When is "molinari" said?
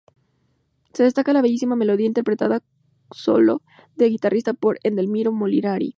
5.31-5.89